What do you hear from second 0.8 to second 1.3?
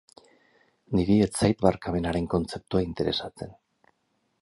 Niri ez